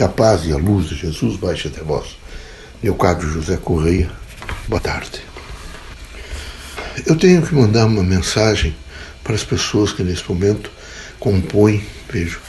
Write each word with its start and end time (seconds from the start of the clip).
Que 0.00 0.04
a 0.04 0.08
paz 0.08 0.46
e 0.46 0.52
a 0.54 0.56
luz 0.56 0.88
de 0.88 0.94
Jesus 0.94 1.36
baixe 1.36 1.68
até 1.68 1.82
vós. 1.82 2.16
Leocádio 2.82 3.28
José 3.28 3.58
Correia, 3.58 4.10
boa 4.66 4.80
tarde. 4.80 5.20
Eu 7.04 7.16
tenho 7.16 7.42
que 7.42 7.54
mandar 7.54 7.84
uma 7.84 8.02
mensagem 8.02 8.74
para 9.22 9.34
as 9.34 9.44
pessoas 9.44 9.92
que 9.92 10.02
nesse 10.02 10.26
momento 10.26 10.70
compõem, 11.18 11.84
vejo, 12.10 12.40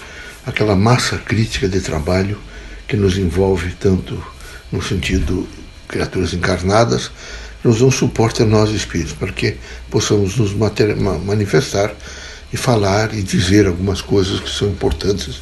aquela 0.46 0.78
massa 0.78 1.18
crítica 1.18 1.68
de 1.68 1.82
trabalho 1.82 2.40
que 2.88 2.96
nos 2.96 3.18
envolve 3.18 3.74
tanto 3.74 4.26
no 4.72 4.82
sentido 4.82 5.46
criaturas 5.90 6.34
encarnadas, 6.34 7.12
nos 7.66 7.80
dão 7.80 7.92
suporte 7.92 8.42
a 8.42 8.46
nós 8.46 8.70
espíritos, 8.70 9.12
para 9.12 9.34
que 9.34 9.58
possamos 9.90 10.38
nos 10.38 10.54
manifestar 10.54 11.94
e 12.54 12.56
falar 12.56 13.14
e 13.14 13.22
dizer 13.22 13.68
algumas 13.68 14.00
coisas 14.00 14.40
que 14.40 14.50
são 14.50 14.70
importantes 14.70 15.42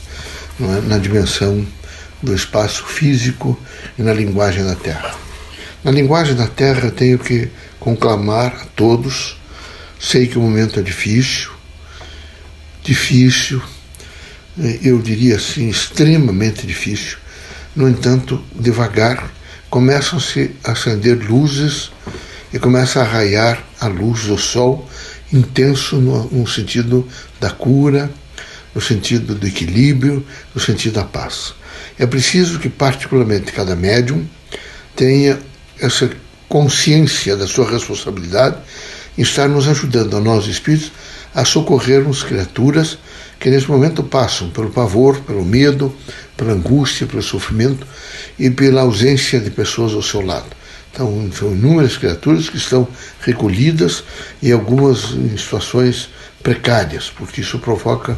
é? 0.60 0.82
na 0.88 0.98
dimensão 0.98 1.64
do 2.21 2.36
espaço 2.36 2.86
físico 2.86 3.57
e 3.97 4.01
na 4.01 4.14
linguagem 4.14 4.64
da 4.64 4.75
Terra. 4.75 5.15
Na 5.83 5.91
linguagem 5.91 6.36
da 6.36 6.47
Terra, 6.47 6.91
tenho 6.91 7.18
que 7.18 7.50
conclamar 7.79 8.47
a 8.61 8.65
todos. 8.75 9.37
Sei 10.00 10.27
que 10.27 10.37
o 10.37 10.41
momento 10.41 10.79
é 10.79 10.83
difícil, 10.83 11.51
difícil, 12.83 13.61
eu 14.82 15.00
diria 15.00 15.37
assim, 15.37 15.69
extremamente 15.69 16.65
difícil. 16.65 17.18
No 17.75 17.87
entanto, 17.87 18.43
devagar 18.54 19.32
começam-se 19.69 20.51
a 20.63 20.71
acender 20.71 21.18
luzes 21.18 21.91
e 22.51 22.60
começa 22.60 23.01
a 23.01 23.04
raiar 23.04 23.63
a 23.79 23.88
luz 23.88 24.25
do 24.25 24.38
sol 24.38 24.89
intenso 25.32 25.97
no, 25.97 26.25
no 26.29 26.47
sentido 26.47 27.07
da 27.39 27.51
cura, 27.51 28.11
no 28.74 28.82
sentido 28.82 29.36
do 29.36 29.47
equilíbrio, 29.47 30.25
no 30.54 30.60
sentido 30.60 30.96
da 30.96 31.04
paz. 31.04 31.54
É 31.97 32.06
preciso 32.06 32.59
que, 32.59 32.69
particularmente, 32.69 33.52
cada 33.52 33.75
médium 33.75 34.25
tenha 34.95 35.39
essa 35.80 36.09
consciência 36.47 37.38
da 37.38 37.47
sua 37.47 37.69
responsabilidade 37.69 38.58
em 39.17 39.22
estar 39.22 39.47
nos 39.47 39.67
ajudando, 39.67 40.17
a 40.17 40.19
nós 40.19 40.47
espíritos, 40.47 40.91
a 41.33 41.45
socorrermos 41.45 42.23
criaturas 42.23 42.97
que 43.39 43.50
nesse 43.50 43.69
momento 43.69 44.03
passam 44.03 44.50
pelo 44.50 44.69
pavor, 44.69 45.19
pelo 45.22 45.45
medo, 45.45 45.95
pela 46.35 46.53
angústia, 46.53 47.07
pelo 47.07 47.22
sofrimento 47.22 47.85
e 48.38 48.50
pela 48.50 48.81
ausência 48.81 49.39
de 49.39 49.50
pessoas 49.50 49.94
ao 49.94 50.02
seu 50.02 50.22
lado. 50.22 50.47
Então, 50.91 51.30
são 51.31 51.52
inúmeras 51.52 51.97
criaturas 51.97 52.50
que 52.50 52.57
estão 52.57 52.88
recolhidas 53.22 54.03
e 54.41 54.52
algumas 54.52 55.11
em 55.11 55.38
situações 55.38 56.09
precárias, 56.41 57.11
porque 57.16 57.41
isso 57.41 57.59
provoca 57.59 58.17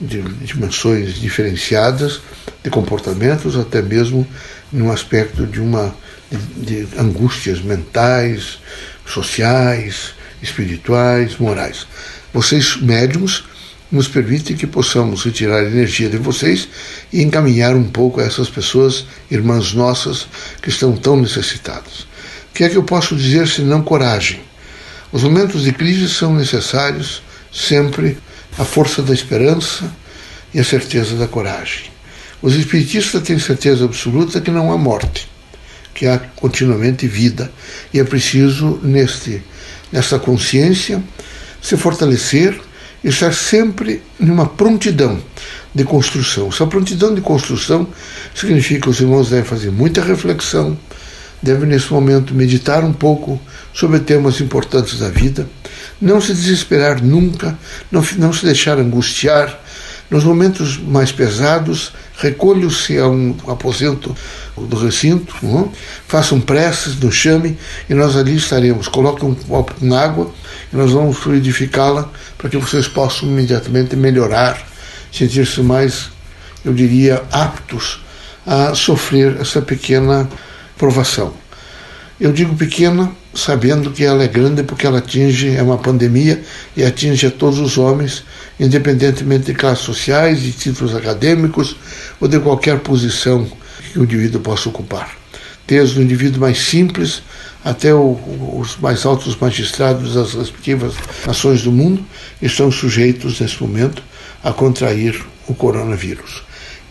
dimensões 0.00 1.14
diferenciadas 1.14 2.20
de 2.62 2.70
comportamentos, 2.70 3.56
até 3.56 3.82
mesmo 3.82 4.26
no 4.72 4.92
aspecto 4.92 5.46
de 5.46 5.60
uma 5.60 5.94
de, 6.30 6.84
de 6.84 6.98
angústias 6.98 7.60
mentais, 7.60 8.58
sociais, 9.06 10.14
espirituais, 10.42 11.36
morais. 11.38 11.86
Vocês 12.32 12.76
médiums 12.76 13.44
nos 13.90 14.06
permitem 14.06 14.54
que 14.54 14.66
possamos 14.66 15.24
retirar 15.24 15.60
a 15.60 15.64
energia 15.66 16.10
de 16.10 16.18
vocês 16.18 16.68
e 17.12 17.22
encaminhar 17.22 17.74
um 17.74 17.84
pouco 17.84 18.20
essas 18.20 18.48
pessoas, 18.50 19.06
irmãs 19.30 19.72
nossas, 19.72 20.28
que 20.62 20.68
estão 20.68 20.94
tão 20.94 21.16
necessitadas. 21.18 22.06
O 22.50 22.54
que 22.54 22.64
é 22.64 22.68
que 22.68 22.76
eu 22.76 22.82
posso 22.82 23.16
dizer 23.16 23.48
se 23.48 23.62
não 23.62 23.82
coragem? 23.82 24.40
Os 25.10 25.22
momentos 25.22 25.62
de 25.62 25.72
crise 25.72 26.08
são 26.08 26.34
necessários 26.34 27.22
sempre 27.50 28.18
a 28.58 28.64
força 28.64 29.02
da 29.02 29.14
esperança 29.14 29.90
e 30.52 30.58
a 30.58 30.64
certeza 30.64 31.16
da 31.16 31.28
coragem. 31.28 31.84
Os 32.42 32.54
espiritistas 32.54 33.22
têm 33.22 33.38
certeza 33.38 33.84
absoluta 33.84 34.40
que 34.40 34.50
não 34.50 34.72
há 34.72 34.78
morte, 34.78 35.28
que 35.94 36.06
há 36.06 36.18
continuamente 36.18 37.06
vida, 37.06 37.50
e 37.92 37.98
é 37.98 38.04
preciso, 38.04 38.78
neste, 38.82 39.42
nesta 39.92 40.18
consciência, 40.18 41.02
se 41.60 41.76
fortalecer 41.76 42.60
e 43.02 43.08
estar 43.08 43.32
sempre 43.32 44.02
numa 44.18 44.46
prontidão 44.46 45.20
de 45.74 45.84
construção. 45.84 46.48
Essa 46.48 46.66
prontidão 46.66 47.14
de 47.14 47.20
construção 47.20 47.86
significa 48.34 48.82
que 48.82 48.88
os 48.88 49.00
irmãos 49.00 49.30
devem 49.30 49.44
fazer 49.44 49.70
muita 49.70 50.02
reflexão, 50.02 50.78
devem 51.42 51.68
nesse 51.68 51.92
momento 51.92 52.34
meditar 52.34 52.84
um 52.84 52.92
pouco 52.92 53.40
sobre 53.72 54.00
temas 54.00 54.40
importantes 54.40 54.98
da 54.98 55.08
vida, 55.08 55.48
não 56.00 56.20
se 56.20 56.32
desesperar 56.32 57.02
nunca, 57.02 57.58
não, 57.90 58.04
não 58.16 58.32
se 58.32 58.44
deixar 58.44 58.78
angustiar. 58.78 59.58
Nos 60.10 60.24
momentos 60.24 60.78
mais 60.78 61.12
pesados, 61.12 61.92
recolham-se 62.16 62.96
a 62.96 63.06
um 63.06 63.36
aposento 63.46 64.16
do 64.56 64.76
recinto, 64.76 65.34
não? 65.42 65.70
façam 66.06 66.40
preces, 66.40 66.98
nos 66.98 67.14
chame 67.14 67.58
e 67.90 67.94
nós 67.94 68.16
ali 68.16 68.36
estaremos. 68.36 68.88
Coloquem 68.88 69.28
um 69.28 69.34
copo 69.34 69.74
com 69.74 69.94
água 69.94 70.32
e 70.72 70.76
nós 70.76 70.92
vamos 70.92 71.18
fluidificá-la 71.18 72.10
para 72.38 72.48
que 72.48 72.56
vocês 72.56 72.88
possam 72.88 73.28
imediatamente 73.28 73.94
melhorar, 73.94 74.66
sentir-se 75.12 75.60
mais, 75.60 76.08
eu 76.64 76.72
diria, 76.72 77.22
aptos 77.30 78.00
a 78.46 78.74
sofrer 78.74 79.36
essa 79.40 79.60
pequena 79.60 80.26
provação. 80.78 81.34
Eu 82.20 82.32
digo 82.32 82.56
pequena, 82.56 83.12
sabendo 83.32 83.92
que 83.92 84.04
ela 84.04 84.24
é 84.24 84.28
grande 84.28 84.62
porque 84.64 84.86
ela 84.86 84.98
atinge, 84.98 85.54
é 85.54 85.62
uma 85.62 85.78
pandemia 85.78 86.42
e 86.76 86.84
atinge 86.84 87.26
a 87.26 87.30
todos 87.30 87.60
os 87.60 87.78
homens, 87.78 88.24
independentemente 88.58 89.46
de 89.46 89.54
classes 89.54 89.84
sociais, 89.84 90.40
de 90.42 90.50
títulos 90.50 90.96
acadêmicos 90.96 91.76
ou 92.20 92.26
de 92.26 92.40
qualquer 92.40 92.80
posição 92.80 93.46
que 93.92 94.00
o 94.00 94.02
indivíduo 94.04 94.40
possa 94.40 94.68
ocupar. 94.68 95.16
Desde 95.66 96.00
o 96.00 96.02
indivíduo 96.02 96.40
mais 96.40 96.58
simples 96.58 97.22
até 97.64 97.94
o, 97.94 98.18
os 98.58 98.76
mais 98.78 99.04
altos 99.06 99.36
magistrados 99.36 100.14
das 100.14 100.34
respectivas 100.34 100.94
nações 101.24 101.62
do 101.62 101.70
mundo 101.70 102.04
estão 102.42 102.68
sujeitos, 102.70 103.38
nesse 103.38 103.62
momento, 103.62 104.02
a 104.42 104.52
contrair 104.52 105.24
o 105.46 105.54
coronavírus, 105.54 106.42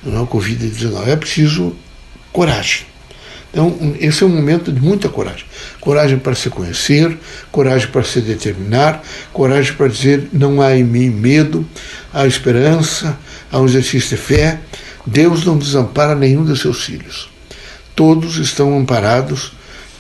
não 0.04 0.24
o 0.24 0.28
Covid-19. 0.28 1.08
É 1.08 1.16
preciso 1.18 1.76
coragem 2.32 2.86
então, 3.52 3.96
esse 4.00 4.24
é 4.24 4.26
um 4.26 4.30
momento 4.30 4.72
de 4.72 4.80
muita 4.82 5.10
coragem. 5.10 5.46
Coragem 5.80 6.20
para 6.20 6.36
se 6.36 6.50
conhecer, 6.50 7.18
coragem 7.52 7.88
para 7.88 8.04
se 8.04 8.22
determinar, 8.22 9.02
coragem 9.32 9.74
para 9.74 9.88
dizer: 9.88 10.28
não 10.34 10.62
há 10.62 10.76
em 10.76 10.84
mim 10.84 11.10
medo, 11.10 11.66
há 12.14 12.28
esperança, 12.28 13.18
há 13.52 13.60
um 13.60 13.66
exercício 13.66 14.16
de 14.16 14.18
fé. 14.18 14.60
Deus 15.06 15.46
não 15.46 15.58
desampara 15.58 16.14
nenhum 16.14 16.44
dos 16.44 16.60
seus 16.60 16.84
filhos. 16.84 17.30
Todos 17.96 18.38
estão 18.38 18.78
amparados, 18.78 19.54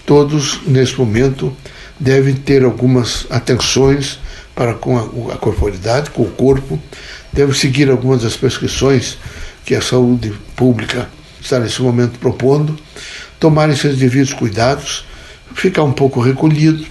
todos, 0.06 0.59
nesse 0.68 0.97
momento, 0.97 1.56
devem 2.00 2.35
ter 2.35 2.64
algumas 2.64 3.25
atenções 3.29 4.19
para 4.53 4.74
com 4.74 4.97
a, 4.97 5.34
a 5.34 5.38
corporidade, 5.38 6.09
com 6.09 6.24
o 6.24 6.31
corpo, 6.31 6.79
devem 7.31 7.56
seguir 7.56 7.90
algumas 7.90 8.22
das 8.22 8.35
prescrições 8.35 9.18
que 9.66 9.74
a 9.74 9.81
saúde 9.81 10.34
pública 10.56 11.09
está 11.41 11.59
nesse 11.59 11.81
momento 11.81 12.19
propondo 12.19 12.77
tomarem 13.39 13.75
seus 13.75 13.97
devidos 13.97 14.33
cuidados, 14.33 15.05
ficar 15.53 15.83
um 15.83 15.91
pouco 15.91 16.19
recolhido. 16.19 16.85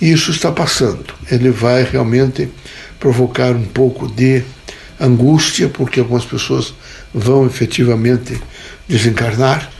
E 0.00 0.12
isso 0.12 0.30
está 0.30 0.52
passando. 0.52 1.14
Ele 1.30 1.50
vai 1.50 1.82
realmente 1.82 2.48
provocar 3.00 3.52
um 3.52 3.64
pouco 3.64 4.06
de 4.06 4.42
angústia, 5.00 5.68
porque 5.68 6.00
algumas 6.00 6.24
pessoas 6.24 6.74
vão 7.14 7.46
efetivamente 7.46 8.40
desencarnar, 8.86 9.70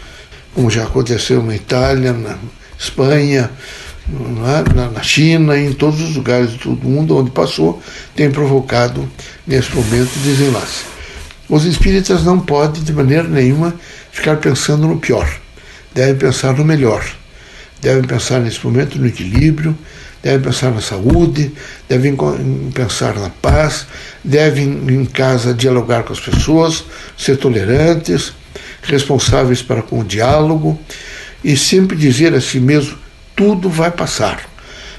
como 0.55 0.71
já 0.71 0.85
aconteceu 0.85 1.43
na 1.43 1.55
Itália, 1.55 2.13
na 2.13 2.39
Espanha, 2.79 3.51
é? 4.09 4.91
na 4.95 5.03
China, 5.03 5.59
em 5.59 5.73
todos 5.73 6.01
os 6.01 6.17
lugares 6.17 6.55
do 6.55 6.71
mundo 6.71 7.17
onde 7.17 7.31
passou, 7.31 7.83
tem 8.15 8.31
provocado, 8.31 9.07
nesse 9.47 9.75
momento, 9.75 10.11
desenlace. 10.21 10.85
Os 11.49 11.65
espíritas 11.65 12.25
não 12.25 12.41
podem, 12.41 12.83
de 12.83 12.93
maneira 12.93 13.25
nenhuma, 13.25 13.75
ficar 14.17 14.37
pensando 14.37 14.87
no 14.87 14.99
pior 14.99 15.29
devem 15.97 16.15
pensar 16.15 16.53
no 16.53 16.65
melhor. 16.65 17.03
Devem 17.81 18.05
pensar 18.05 18.41
nesse 18.41 18.65
momento 18.65 18.99
no 18.99 19.07
equilíbrio, 19.07 19.77
devem 20.23 20.41
pensar 20.41 20.71
na 20.71 20.83
saúde, 20.83 21.53
devem 21.89 22.17
pensar 22.75 23.15
na 23.15 23.31
paz, 23.31 23.87
devem 24.23 24.69
em 24.89 25.05
casa 25.07 25.55
dialogar 25.55 26.03
com 26.03 26.13
as 26.13 26.21
pessoas, 26.21 26.85
ser 27.17 27.37
tolerantes, 27.39 28.33
responsáveis 28.83 29.63
para 29.63 29.83
com 29.83 30.01
o 30.01 30.05
diálogo 30.05 30.79
e 31.43 31.57
sempre 31.57 31.97
dizer 31.97 32.35
a 32.35 32.41
si 32.41 32.61
mesmo: 32.61 32.97
tudo 33.35 33.71
vai 33.71 33.91
passar. 33.91 34.41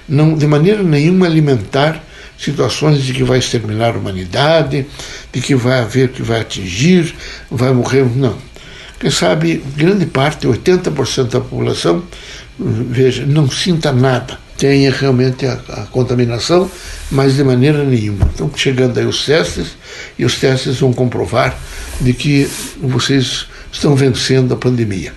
Não, 0.09 0.35
de 0.35 0.47
maneira 0.47 0.81
nenhuma 0.81 1.27
alimentar 1.27 2.03
situações 2.39 3.03
de 3.03 3.13
que 3.13 3.23
vai 3.23 3.39
exterminar 3.39 3.95
a 3.95 3.97
humanidade, 3.97 4.85
de 5.31 5.41
que 5.41 5.55
vai 5.55 5.79
haver, 5.79 6.09
que 6.09 6.21
vai 6.21 6.41
atingir, 6.41 7.13
vai 7.51 7.73
morrer. 7.73 8.05
Não. 8.15 8.46
Quem 8.99 9.11
sabe, 9.11 9.63
grande 9.75 10.05
parte, 10.07 10.47
80% 10.47 11.29
da 11.29 11.39
população, 11.39 12.03
veja, 12.59 13.25
não 13.25 13.49
sinta 13.49 13.91
nada, 13.91 14.39
tenha 14.57 14.91
realmente 14.91 15.45
a, 15.45 15.53
a, 15.53 15.85
contaminação, 15.85 16.69
mas 17.11 17.35
de 17.35 17.43
maneira 17.43 17.83
nenhuma. 17.83 18.25
Estão 18.25 18.51
chegando 18.55 18.97
aí 18.97 19.05
os 19.05 19.23
testes 19.23 19.77
e 20.17 20.25
os 20.25 20.39
testes 20.39 20.79
vão 20.79 20.91
comprovar 20.91 21.55
de 22.01 22.11
que 22.13 22.49
vocês 22.81 23.45
estão 23.71 23.95
vencendo 23.95 24.53
a 24.53 24.57
pandemia. 24.57 25.13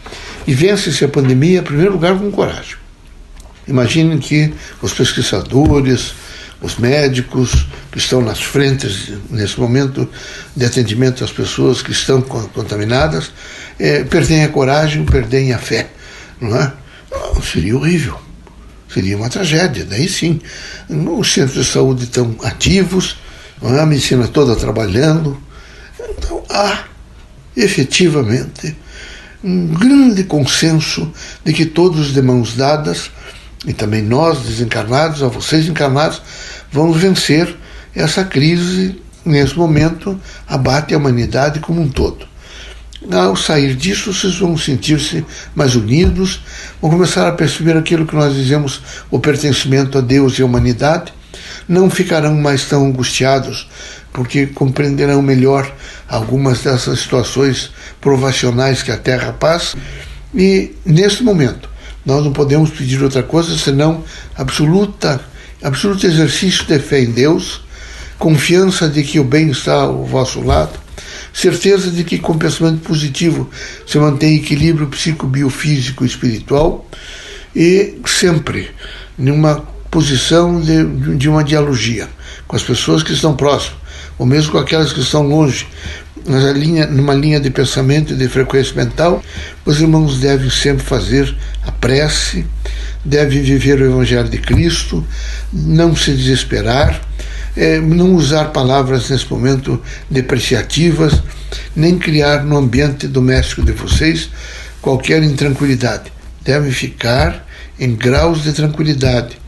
E 0.47 0.53
vence-se 0.53 1.05
a 1.05 1.09
pandemia, 1.09 1.61
em 1.61 1.63
primeiro 1.63 1.93
lugar, 1.93 2.19
com 2.19 2.31
coragem. 2.31 2.77
Imaginem 3.67 4.19
que 4.19 4.53
os 4.83 4.93
pesquisadores, 4.93 6.13
os 6.63 6.77
médicos 6.77 7.67
que 7.91 7.99
estão 7.99 8.21
nas 8.21 8.41
frentes 8.41 9.13
nesse 9.31 9.59
momento 9.59 10.09
de 10.55 10.65
atendimento 10.65 11.25
às 11.25 11.33
pessoas 11.33 11.83
que 11.83 11.93
estão 11.93 12.21
contaminadas, 12.21 13.33
é, 13.79 14.05
perdem 14.05 14.45
a 14.45 14.49
coragem, 14.49 15.05
perdem 15.05 15.53
a 15.53 15.59
fé, 15.59 15.91
não 16.41 16.55
é? 16.57 16.73
Seria 17.43 17.77
horrível, 17.77 18.21
seria 18.93 19.17
uma 19.17 19.31
tragédia. 19.31 19.85
Daí 19.85 20.09
sim, 20.09 20.41
os 20.89 21.33
centros 21.33 21.67
de 21.67 21.73
saúde 21.73 22.05
estão 22.05 22.37
ativos, 22.45 23.17
não 23.61 23.75
é? 23.75 23.81
a 23.81 23.87
medicina 23.87 24.29
toda 24.29 24.55
trabalhando. 24.55 25.41
Então 26.19 26.45
há 26.51 26.85
efetivamente 27.57 28.77
um 29.43 29.69
grande 29.69 30.25
consenso 30.25 31.11
de 31.45 31.53
que 31.53 31.65
todos 31.65 32.13
de 32.13 32.21
mãos 32.21 32.55
dadas 32.55 33.11
e 33.67 33.73
também 33.73 34.03
nós 34.03 34.41
desencarnados, 34.41 35.23
a 35.23 35.29
vocês 35.29 35.67
encarnados, 35.69 36.23
vamos 36.73 36.97
vencer 37.01 37.55
essa 37.95 38.25
crise 38.25 39.01
nesse 39.25 39.57
momento 39.57 40.19
abate 40.47 40.95
a 40.95 40.99
humanidade 40.99 41.61
como 41.61 41.81
um 41.81 41.89
todo. 41.89 42.29
Ao 43.11 43.35
sair 43.35 43.75
disso, 43.75 44.13
vocês 44.13 44.39
vão 44.39 44.57
sentir-se 44.59 45.25
mais 45.55 45.75
unidos, 45.75 46.43
vão 46.83 46.91
começar 46.91 47.27
a 47.27 47.33
perceber 47.33 47.77
aquilo 47.77 48.07
que 48.07 48.15
nós 48.15 48.35
dizemos, 48.35 48.83
o 49.11 49.19
pertencimento 49.19 49.97
a 49.97 50.01
Deus 50.03 50.39
e 50.39 50.43
à 50.43 50.45
humanidade, 50.45 51.13
não 51.67 51.89
ficarão 51.89 52.35
mais 52.35 52.67
tão 52.67 52.85
angustiados, 52.85 53.69
porque 54.13 54.47
compreenderão 54.49 55.23
melhor 55.23 55.73
algumas 56.09 56.61
dessas 56.61 57.01
situações 57.01 57.71
provacionais 58.01 58.83
que 58.83 58.91
a 58.91 58.99
Terra 58.99 59.33
passa, 59.33 59.79
e 60.35 60.73
nesse 60.85 61.23
momento 61.23 61.70
nós 62.05 62.25
não 62.25 62.33
podemos 62.33 62.71
pedir 62.71 63.03
outra 63.03 63.23
coisa 63.23 63.57
senão 63.57 64.05
absoluta, 64.37 65.21
absoluto 65.63 66.07
exercício 66.07 66.65
de 66.65 66.79
fé 66.79 67.01
em 67.03 67.11
Deus, 67.11 67.63
confiança 68.19 68.89
de 68.89 69.03
que 69.03 69.19
o 69.19 69.25
bem 69.25 69.51
está 69.51 69.83
ao 69.83 70.05
vosso 70.05 70.41
lado, 70.41 70.79
certeza 71.33 71.91
de 71.91 72.05
que 72.05 72.19
com 72.19 72.37
pensamento 72.37 72.81
positivo 72.81 73.49
se 73.87 73.99
mantém 73.99 74.37
equilíbrio 74.37 74.89
psicobiofísico 74.89 76.05
e 76.05 76.07
espiritual 76.07 76.89
e 77.55 77.99
sempre 78.07 78.71
numa 79.17 79.57
posição 79.91 80.61
de, 80.61 80.85
de 81.17 81.29
uma 81.29 81.43
dialogia 81.43 82.09
com 82.47 82.57
as 82.57 82.63
pessoas 82.63 83.03
que 83.03 83.13
estão 83.13 83.35
próximas, 83.35 83.79
ou 84.19 84.27
mesmo 84.27 84.53
com 84.53 84.59
aquelas 84.59 84.93
que 84.93 85.01
estão 85.01 85.23
longe, 85.23 85.67
linha, 86.53 86.87
numa 86.87 87.15
linha 87.15 87.41
de 87.41 87.51
pensamento 87.51 88.13
e 88.13 88.17
de 88.17 88.29
frequência 88.29 88.75
mental, 88.75 89.23
os 89.65 89.81
irmãos 89.81 90.19
devem 90.19 90.51
sempre 90.51 90.85
fazer 90.85 91.35
a 91.67 91.73
prece, 91.73 92.47
devem 93.05 93.43
viver 93.43 93.81
o 93.81 93.87
Evangelho 93.87 94.29
de 94.29 94.39
Cristo, 94.39 95.07
não 95.53 95.95
se 95.97 96.13
desesperar, 96.13 97.01
é, 97.57 97.81
não 97.81 98.15
usar 98.15 98.47
palavras 98.47 99.11
nesse 99.11 99.31
momento 99.31 99.81
depreciativas, 100.09 101.23
nem 101.75 101.99
criar 101.99 102.45
no 102.45 102.57
ambiente 102.57 103.07
doméstico 103.07 103.63
de 103.63 103.73
vocês 103.73 104.31
qualquer 104.81 105.23
intranquilidade. 105.23 106.13
Devem 106.43 106.73
ficar 106.73 107.47
em 107.79 107.95
graus 107.95 108.43
de 108.43 108.53
tranquilidade, 108.53 109.39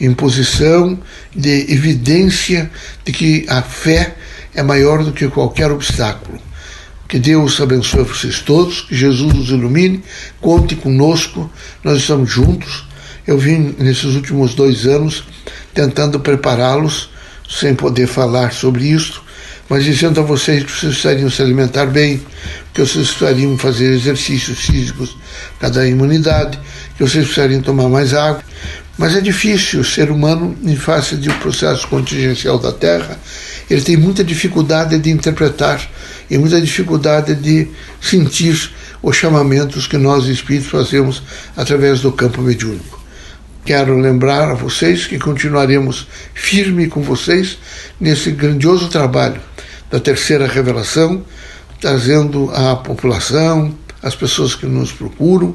em 0.00 0.12
posição 0.12 0.98
de 1.34 1.72
evidência 1.72 2.70
de 3.04 3.12
que 3.12 3.46
a 3.48 3.62
fé 3.62 4.14
é 4.54 4.62
maior 4.62 5.04
do 5.04 5.12
que 5.12 5.28
qualquer 5.28 5.70
obstáculo. 5.70 6.38
Que 7.08 7.18
Deus 7.18 7.60
abençoe 7.60 8.04
vocês 8.04 8.40
todos, 8.40 8.82
que 8.82 8.94
Jesus 8.94 9.34
os 9.34 9.48
ilumine, 9.48 10.04
conte 10.40 10.76
conosco, 10.76 11.50
nós 11.82 11.98
estamos 11.98 12.30
juntos. 12.30 12.86
Eu 13.26 13.38
vim 13.38 13.74
nesses 13.78 14.14
últimos 14.14 14.54
dois 14.54 14.86
anos 14.86 15.24
tentando 15.72 16.20
prepará-los, 16.20 17.08
sem 17.48 17.74
poder 17.74 18.06
falar 18.06 18.52
sobre 18.52 18.84
isso, 18.84 19.22
mas 19.68 19.84
dizendo 19.84 20.20
a 20.20 20.22
vocês 20.22 20.64
que 20.64 20.70
vocês 20.70 20.92
precisariam 20.92 21.30
se 21.30 21.40
alimentar 21.40 21.86
bem, 21.86 22.20
que 22.74 22.80
vocês 22.80 23.08
precisariam 23.08 23.56
fazer 23.56 23.92
exercícios 23.92 24.60
físicos 24.60 25.16
cada 25.58 25.86
imunidade, 25.86 26.58
que 26.96 27.02
vocês 27.02 27.24
precisariam 27.24 27.62
tomar 27.62 27.88
mais 27.88 28.12
água. 28.12 28.42
Mas 28.98 29.14
é 29.14 29.20
difícil 29.20 29.80
o 29.80 29.84
ser 29.84 30.10
humano, 30.10 30.56
em 30.62 30.76
face 30.76 31.14
um 31.14 31.38
processo 31.38 31.86
contingencial 31.88 32.58
da 32.58 32.72
Terra, 32.72 33.18
ele 33.70 33.82
tem 33.82 33.96
muita 33.96 34.24
dificuldade 34.24 34.98
de 34.98 35.10
interpretar 35.10 35.88
e 36.30 36.38
muita 36.38 36.60
dificuldade 36.60 37.34
de 37.34 37.68
sentir 38.00 38.70
os 39.02 39.16
chamamentos 39.16 39.86
que 39.86 39.96
nós 39.96 40.26
espíritos 40.26 40.70
fazemos 40.70 41.22
através 41.56 42.00
do 42.00 42.12
campo 42.12 42.40
mediúnico. 42.40 42.98
Quero 43.64 43.98
lembrar 43.98 44.50
a 44.50 44.54
vocês 44.54 45.06
que 45.06 45.18
continuaremos 45.18 46.08
firme 46.32 46.86
com 46.86 47.02
vocês 47.02 47.58
nesse 48.00 48.30
grandioso 48.30 48.88
trabalho 48.88 49.40
da 49.90 50.00
terceira 50.00 50.46
revelação, 50.46 51.22
trazendo 51.80 52.50
à 52.54 52.74
população, 52.76 53.74
às 54.02 54.14
pessoas 54.14 54.54
que 54.54 54.66
nos 54.66 54.92
procuram, 54.92 55.54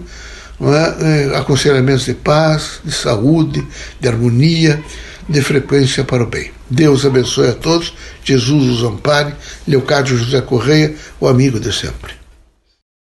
é? 0.61 1.31
é? 1.33 1.37
aconselhamentos 1.37 2.05
de 2.05 2.13
paz, 2.13 2.79
de 2.83 2.91
saúde, 2.91 3.65
de 3.99 4.07
harmonia, 4.07 4.81
de 5.27 5.41
frequência 5.41 6.03
para 6.03 6.23
o 6.23 6.27
bem. 6.27 6.51
Deus 6.69 7.05
abençoe 7.05 7.49
a 7.49 7.53
todos, 7.53 7.93
Jesus 8.23 8.69
os 8.69 8.83
ampare, 8.83 9.33
Leocádio 9.67 10.17
José 10.17 10.41
Correia, 10.41 10.95
o 11.19 11.27
amigo 11.27 11.59
de 11.59 11.71
sempre. 11.73 12.22